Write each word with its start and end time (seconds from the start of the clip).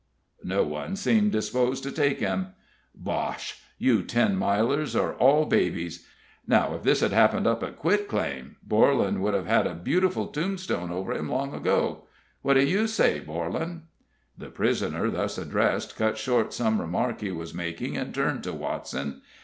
No 0.43 0.63
one 0.63 0.95
seemed 0.95 1.31
disposed 1.31 1.83
to 1.83 1.91
take 1.91 2.21
him. 2.21 2.53
"Bosh! 2.95 3.61
you 3.77 4.01
Ten 4.01 4.35
Milers 4.35 4.99
are 4.99 5.13
all 5.13 5.45
babies. 5.45 6.07
Now, 6.47 6.73
if 6.73 6.81
this 6.81 7.01
had 7.01 7.11
happened 7.11 7.45
up 7.45 7.61
at 7.61 7.77
Quit 7.77 8.07
Claim, 8.07 8.55
Borlan 8.67 9.19
would 9.19 9.35
have 9.35 9.45
had 9.45 9.67
a 9.67 9.75
beautiful 9.75 10.25
tombstone 10.29 10.89
over 10.89 11.13
him 11.13 11.29
long 11.29 11.53
ago. 11.53 12.05
What 12.41 12.55
do 12.55 12.65
you 12.65 12.87
say, 12.87 13.19
Borlan?" 13.19 13.81
The 14.35 14.49
prisoner, 14.49 15.11
thus 15.11 15.37
addressed, 15.37 15.95
cut 15.95 16.17
short 16.17 16.51
some 16.51 16.81
remark 16.81 17.21
he 17.21 17.29
was 17.29 17.53
making, 17.53 17.95
and 17.95 18.11
turned 18.11 18.43
to 18.45 18.53
Watson. 18.53 19.21